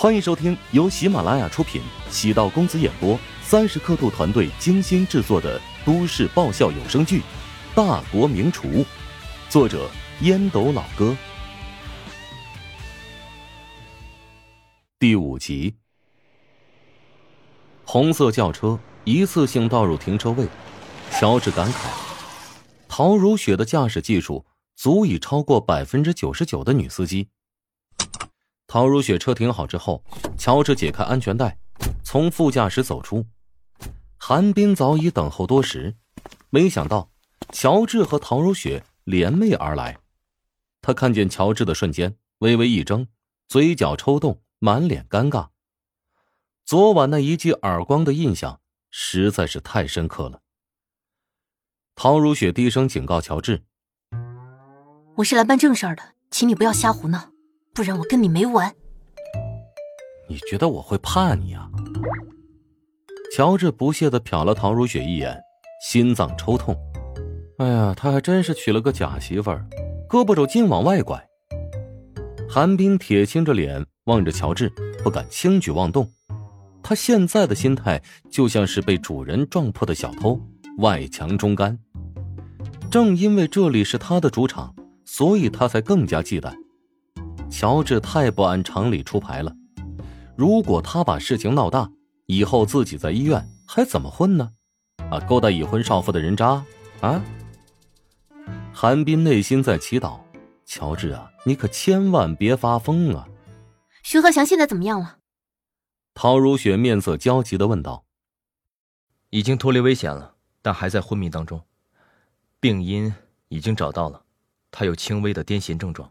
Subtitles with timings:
[0.00, 7.18] 欢迎收听由喜马拉雅出品、喜道公子演播、三十刻度团队精心制作的都市爆笑有声剧
[7.74, 8.68] 《大国名厨》，
[9.48, 9.90] 作者
[10.20, 11.16] 烟斗老哥，
[15.00, 15.74] 第五集。
[17.82, 20.46] 红色轿车一次性倒入停车位，
[21.10, 21.88] 乔治感慨：
[22.86, 24.46] 陶如雪的驾驶技术
[24.76, 27.30] 足以超过百分之九十九的女司机。
[28.68, 30.04] 陶如雪车停好之后，
[30.36, 31.58] 乔治解开安全带，
[32.04, 33.26] 从副驾驶走出。
[34.18, 35.96] 韩冰早已等候多时，
[36.50, 37.10] 没想到
[37.50, 39.96] 乔治和陶如雪联袂而来。
[40.82, 43.08] 他看见乔治的瞬间，微微一怔，
[43.48, 45.48] 嘴角抽动，满脸尴尬。
[46.66, 50.42] 昨晚那一记耳光的印象实在是太深刻了。
[51.94, 53.64] 陶如雪低声警告乔治
[55.16, 57.32] ：“我是来办正事儿的，请你不要瞎胡闹。”
[57.78, 58.74] 不然我跟你没完！
[60.28, 61.70] 你觉得我会怕你啊？
[63.32, 65.40] 乔治不屑的瞟了陶如雪一眼，
[65.86, 66.76] 心脏抽痛。
[67.58, 69.64] 哎呀，他还真是娶了个假媳妇儿，
[70.08, 71.24] 胳膊肘尽往外拐。
[72.50, 74.68] 韩冰铁青着脸望着乔治，
[75.04, 76.10] 不敢轻举妄动。
[76.82, 80.40] 他现在的心态就像是被主人撞破的小偷，
[80.78, 81.78] 外强中干。
[82.90, 86.52] 正因为这里是他的主场，所以他才更加忌惮。
[87.50, 89.52] 乔治太不按常理出牌了，
[90.36, 91.90] 如果他把事情闹大，
[92.26, 94.52] 以后自己在医院还怎么混呢？
[95.10, 96.62] 啊，勾搭已婚少妇的人渣
[97.00, 97.22] 啊！
[98.72, 100.20] 韩冰内心在祈祷：
[100.64, 103.26] 乔治啊，你可千万别发疯啊！
[104.02, 105.18] 徐鹤祥现在怎么样了？
[106.14, 108.04] 陶如雪面色焦急的问道
[109.30, 111.62] ：“已经脱离危险了，但还在昏迷当中，
[112.60, 113.12] 病因
[113.48, 114.22] 已经找到了，
[114.70, 116.08] 他有轻微的癫痫症状。”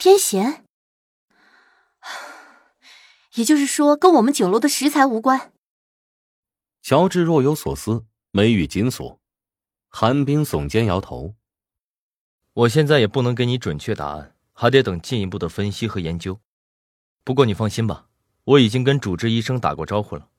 [0.00, 0.64] 偏咸，
[3.34, 5.52] 也就是说，跟我们酒楼的食材无关。
[6.80, 9.20] 乔治若有所思，眉宇紧锁。
[9.90, 11.34] 韩冰耸肩摇头
[12.64, 16.40] ：“我现在也不能给你准确答案，还得等进一步的分析和研究。
[17.22, 18.06] 不过你放心吧，
[18.44, 20.30] 我已经跟主治医生打过招呼了，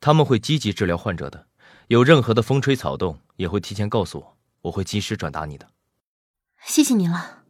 [0.00, 1.46] 他们会积极治疗患者的。
[1.86, 5.70] 有任何的风吹草动，也会提前告诉我，我会及时转达你的。
[6.64, 7.42] 谢谢你了。”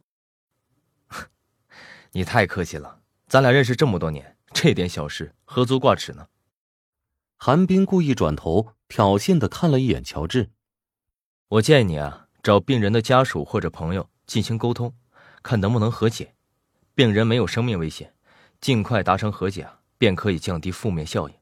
[2.15, 6.27] 你太客气了，咱俩认识这么多年，这点小事何足挂齿呢？
[7.35, 10.49] 韩冰故意转头挑衅的看了一眼乔治。
[11.49, 14.95] 我建议你啊，找病人的家属或者朋友进行沟通，
[15.43, 16.33] 看能不能和解。
[16.93, 18.13] 病人没有生命危险，
[18.61, 21.35] 尽快达成和解啊，便可以降低负面效应。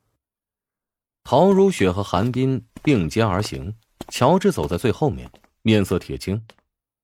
[1.23, 3.75] 陶如雪和韩冰并肩而行，
[4.07, 5.31] 乔治走在最后面，
[5.61, 6.43] 面色铁青。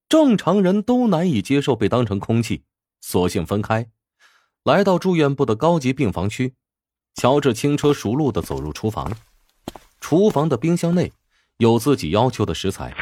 [0.07, 2.63] 正常人都难以接受被当成空气。
[3.01, 3.89] 索性分开，
[4.63, 6.53] 来到住院部的高级病房区。
[7.15, 9.11] 乔治轻车熟路的走入厨房，
[9.99, 11.11] 厨房的冰箱内
[11.57, 12.95] 有自己要求的食材，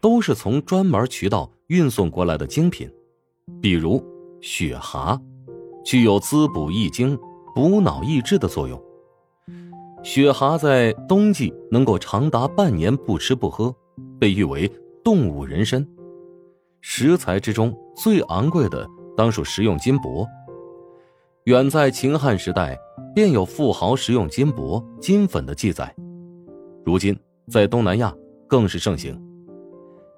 [0.00, 2.88] 都是从专门渠道运送过来的精品，
[3.60, 4.04] 比如
[4.40, 5.20] 雪蛤，
[5.84, 7.18] 具有滋补益精、
[7.54, 8.80] 补脑益智的作用。
[10.04, 13.74] 雪蛤在冬季能够长达半年不吃不喝，
[14.20, 14.70] 被誉为
[15.02, 15.84] 动物人参。
[16.80, 18.88] 食材之中最昂贵的。
[19.20, 20.26] 当属食用金箔。
[21.44, 22.74] 远在秦汉时代，
[23.14, 25.94] 便有富豪食用金箔、金粉的记载。
[26.86, 27.14] 如今
[27.46, 28.14] 在东南亚
[28.48, 29.14] 更是盛行。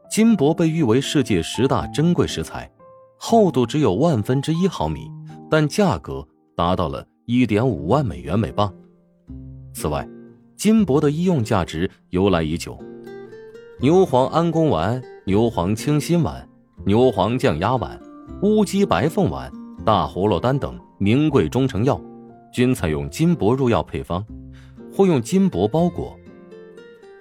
[0.09, 2.71] 金箔被誉为世界十大珍贵食材，
[3.19, 5.11] 厚度只有万分之一毫米，
[5.51, 6.25] 但价格
[6.55, 8.73] 达到了一点五万美元每磅。
[9.75, 10.09] 此外，
[10.57, 12.79] 金箔的医用价值由来已久。
[13.81, 16.49] 牛黄安宫丸、牛黄清心丸、
[16.87, 18.01] 牛黄降压丸。
[18.43, 19.51] 乌鸡白凤丸、
[19.85, 22.01] 大葫芦丹等名贵中成药，
[22.53, 24.25] 均采用金箔入药配方，
[24.93, 26.19] 或用金箔包裹。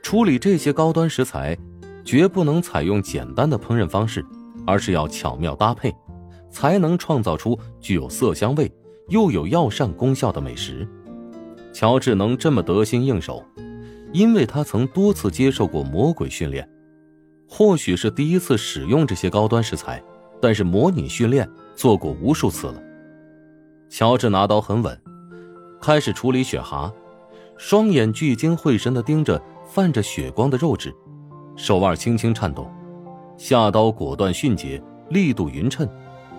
[0.01, 1.57] 处理这些高端食材，
[2.03, 4.25] 绝不能采用简单的烹饪方式，
[4.65, 5.93] 而是要巧妙搭配，
[6.49, 8.71] 才能创造出具有色香味
[9.09, 10.87] 又有药膳功效的美食。
[11.71, 13.45] 乔治能这么得心应手，
[14.11, 16.67] 因为他曾多次接受过魔鬼训练，
[17.47, 20.03] 或许是第一次使用这些高端食材。
[20.41, 22.81] 但是模拟训练做过无数次了。
[23.89, 24.99] 乔治拿刀很稳，
[25.79, 26.91] 开始处理雪蛤，
[27.57, 30.93] 双眼聚精会神地盯着泛着血光的肉质，
[31.55, 32.69] 手腕轻轻颤动，
[33.37, 35.87] 下刀果断迅捷，力度匀称，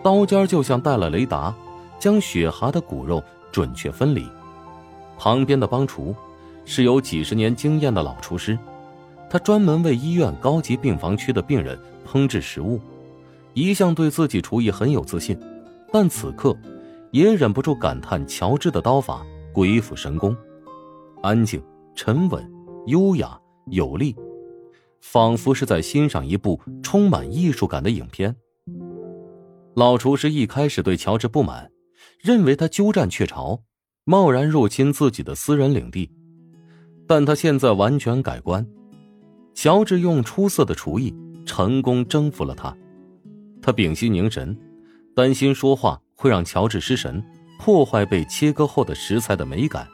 [0.02, 1.54] 刀尖就像带了雷达，
[1.98, 4.26] 将雪蛤的骨肉准确分离。
[5.18, 6.14] 旁边的帮厨
[6.64, 8.58] 是有几十年经验的老厨师，
[9.30, 12.80] 他专门为医院高级病房区的病人烹制食物。
[13.54, 15.38] 一向对自己厨艺很有自信，
[15.92, 16.56] 但此刻，
[17.10, 20.36] 也忍不住感叹乔治的刀法鬼斧神工，
[21.22, 21.62] 安静、
[21.94, 22.50] 沉稳、
[22.86, 24.16] 优雅、有力，
[25.00, 28.34] 仿佛是在欣赏一部充满艺术感的影片。
[29.74, 31.70] 老厨师一开始对乔治不满，
[32.20, 33.60] 认为他鸠占鹊巢，
[34.04, 36.10] 贸然入侵自己的私人领地，
[37.06, 38.66] 但他现在完全改观。
[39.54, 41.14] 乔治用出色的厨艺
[41.44, 42.74] 成功征服了他，
[43.62, 44.54] 他屏息凝神，
[45.14, 45.98] 担心说话。
[46.14, 47.20] 会让乔治失神，
[47.58, 49.88] 破坏被切割后的食材的美感。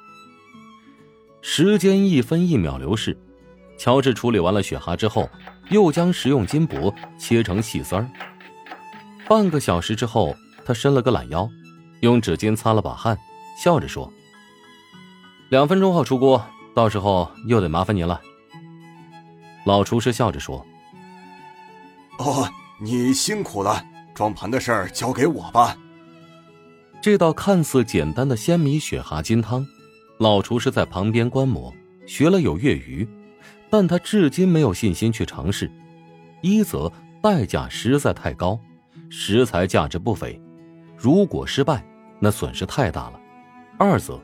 [1.40, 3.16] 时间一分一秒流逝，
[3.78, 5.26] 乔治处理完了雪蛤之后，
[5.70, 8.06] 又将食用金箔切成细丝儿。
[9.26, 10.36] 半个小时之后，
[10.66, 11.48] 他伸了个懒腰，
[12.00, 13.16] 用纸巾擦了把汗，
[13.58, 14.12] 笑着说
[15.48, 16.44] ：“两分钟后出锅，
[16.74, 18.20] 到时候又得麻烦您了。”
[19.64, 20.62] 老厨师笑着说
[22.20, 22.46] ：“哦，
[22.80, 23.84] 你辛苦了，
[24.14, 25.76] 装盘的事儿交给我吧。”
[27.02, 29.66] 这道看似简单的鲜米雪蛤金汤，
[30.18, 31.72] 老厨师在旁边观摩，
[32.06, 33.08] 学了有月余，
[33.70, 35.70] 但他至今没有信心去尝试。
[36.40, 36.92] 一则
[37.22, 38.58] 代价实在太高，
[39.08, 40.40] 食材价值不菲，
[40.96, 41.84] 如果失败，
[42.20, 43.20] 那损失太大了；
[43.78, 44.20] 二则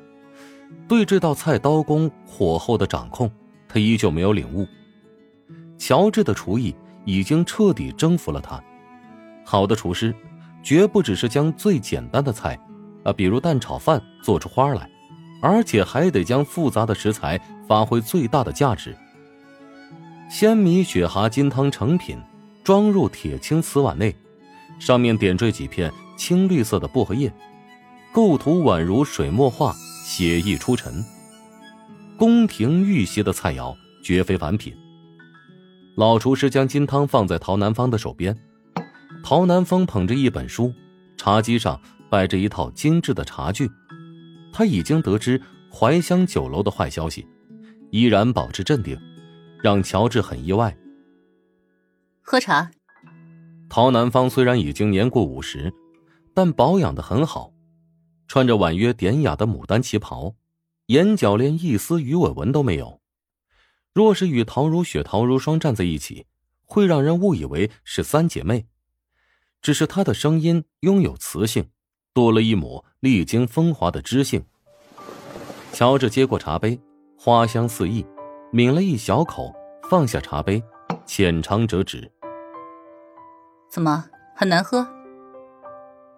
[0.89, 3.31] 对这道菜刀工、火候的掌控，
[3.69, 4.67] 他依旧没有领悟。
[5.79, 6.75] 乔治的厨艺
[7.05, 8.63] 已经彻底征服了他。
[9.45, 10.15] 好的厨师。
[10.65, 12.59] 绝不只是将最简单的菜，
[13.03, 14.89] 啊，比如蛋炒饭做出花来，
[15.43, 18.97] 而且还得将复杂的食材发挥最大的价值。
[20.31, 22.19] 鲜米雪蛤金汤成品，
[22.65, 24.17] 装入铁青瓷碗内，
[24.79, 27.31] 上面点缀几片青绿色的薄荷叶，
[28.11, 31.05] 构图宛如水墨画，写意出尘。
[32.17, 34.75] 宫廷御席的菜肴绝非凡品。
[35.97, 38.37] 老厨师将金汤放在陶南方的手边。
[39.23, 40.73] 陶南方捧着一本书，
[41.17, 41.81] 茶几上
[42.11, 43.71] 摆着一套精致的茶具。
[44.53, 45.41] 他已经得知
[45.73, 47.27] 怀香酒楼的坏消息，
[47.91, 48.99] 依然保持镇定，
[49.63, 50.77] 让乔治很意外。
[52.23, 52.71] 喝茶。
[53.69, 55.73] 陶南方虽然已经年过五十，
[56.35, 57.53] 但保养的很好，
[58.29, 60.35] 穿着婉约典雅的牡丹旗袍，
[60.87, 63.01] 眼角连一丝鱼尾纹都没有。
[63.95, 66.27] 若是与陶如雪、陶如霜站在一起，
[66.65, 68.67] 会让人误以为是三姐妹。
[69.63, 71.71] 只是她的声音拥有磁性，
[72.13, 74.45] 多了一抹历经风华的知性。
[75.73, 76.81] 乔治接过茶杯，
[77.17, 78.05] 花香四溢，
[78.53, 79.55] 抿了一小口，
[79.89, 80.61] 放下茶杯，
[81.07, 82.11] 浅尝辄止。
[83.71, 84.05] 怎么
[84.35, 84.85] 很难喝？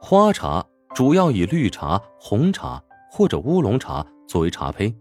[0.01, 0.65] 花茶
[0.95, 4.95] 主要以绿茶、红茶或者乌龙茶作为茶胚，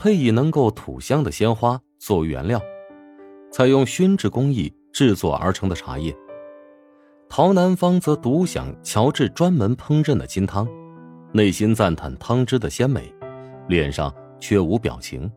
[0.00, 2.58] 配以能够吐香的鲜花作为原料，
[3.52, 6.16] 采用熏制工艺制作而成的茶叶。
[7.28, 10.66] 陶南方则独享乔治专门烹饪的金汤，
[11.32, 13.14] 内心赞叹汤汁的鲜美，
[13.68, 14.10] 脸上
[14.40, 15.30] 却无表情。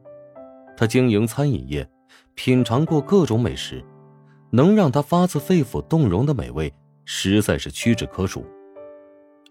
[0.78, 1.86] 他经营餐饮业，
[2.34, 3.84] 品尝过各种美食，
[4.50, 6.74] 能让他发自肺腑动容的美味，
[7.04, 8.46] 实在是屈指可数。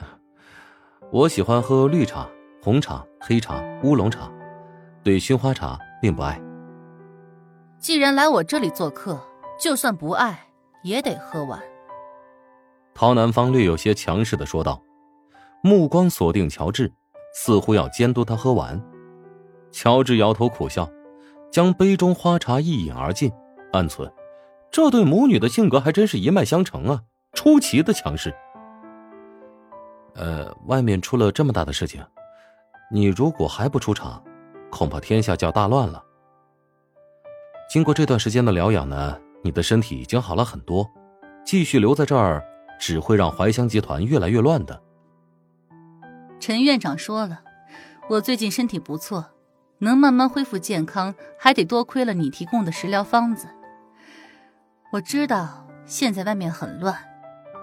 [1.12, 2.26] 我喜欢喝绿茶、
[2.62, 4.32] 红茶、黑茶、乌龙茶，
[5.02, 6.40] 对熏花茶并不爱。
[7.78, 9.20] 既然来我这里做客，
[9.60, 10.46] 就算不爱
[10.82, 11.60] 也得喝完。
[12.94, 14.80] 陶南方略有些强势的说道，
[15.62, 16.92] 目光锁定乔治，
[17.34, 18.80] 似乎要监督他喝完。
[19.72, 20.88] 乔治摇头苦笑，
[21.50, 23.32] 将杯中花茶一饮而尽，
[23.72, 24.12] 暗存：
[24.70, 28.32] 这对母女的性格还真是一脉相承啊，出奇的强势。
[30.14, 32.04] 呃，外面出了这么大的事情，
[32.90, 34.22] 你如果还不出场，
[34.72, 36.02] 恐怕天下就要大乱了。
[37.70, 40.90] 经过这段时间的疗养呢，你的身体已经好了很多，
[41.44, 42.42] 继续留在这儿。
[42.80, 44.82] 只会让怀香集团越来越乱的。
[46.40, 47.44] 陈院长说了，
[48.10, 49.24] 我最近身体不错，
[49.78, 53.46] 能慢慢恢复健康，还得多亏了你提供的食疗方子。
[54.92, 56.92] 我知道现在外面很乱，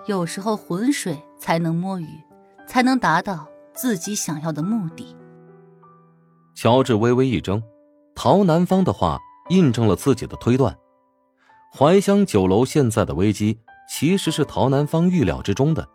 [0.05, 2.07] 有时候浑水才能摸鱼，
[2.65, 5.17] 才能达到自己想要的目的。
[6.61, 7.63] 乔治微微一怔，
[8.13, 9.17] 陶南方的话
[9.49, 10.77] 印证了自己的推断，
[11.73, 13.57] 怀香酒楼现在的危机。
[13.87, 15.87] 其实是陶南方预料之中的，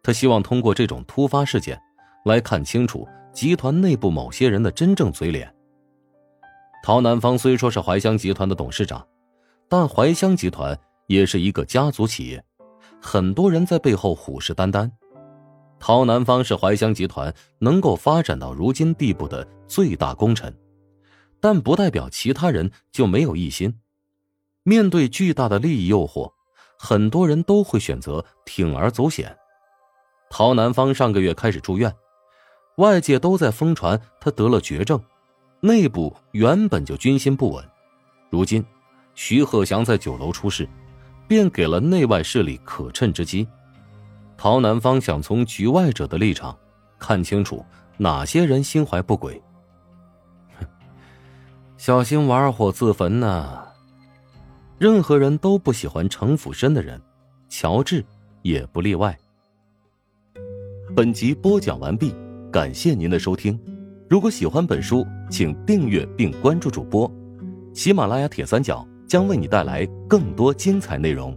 [0.00, 1.76] 他希望通过这种突发事件，
[2.24, 5.52] 来看清楚集团内部某些人的真正嘴脸。
[6.84, 9.04] 陶南方虽说是怀香集团的董事长，
[9.68, 10.78] 但怀香集团
[11.08, 12.40] 也是一个家族企业，
[13.02, 14.88] 很多人在背后虎视眈眈。
[15.78, 20.54] 陶南方是怀香集团能够发展到如今地步的最大功臣，
[21.40, 23.78] 但不代表其他人就没有异心。
[24.62, 26.32] 面对巨大的利益诱惑。
[26.80, 29.36] 很多人都会选择铤而走险。
[30.30, 31.92] 陶南方上个月开始住院，
[32.76, 35.02] 外界都在疯传他得了绝症，
[35.58, 37.68] 内部原本就军心不稳。
[38.30, 38.64] 如今，
[39.16, 40.68] 徐鹤祥在酒楼出事，
[41.26, 43.44] 便给了内外势力可乘之机。
[44.38, 46.56] 陶南方想从局外者的立场，
[46.96, 47.64] 看清楚
[47.96, 49.42] 哪些人心怀不轨。
[50.60, 50.64] 哼，
[51.76, 53.64] 小心玩火自焚呐！
[54.78, 57.02] 任何人都不喜欢城府深的人，
[57.48, 58.04] 乔治
[58.42, 59.18] 也不例外。
[60.94, 62.14] 本集播讲完毕，
[62.52, 63.60] 感谢您的收听。
[64.08, 67.12] 如果喜欢本书，请订阅并关注主播。
[67.74, 71.36] 喜马拉雅铁三角将为你带来更多精彩内容。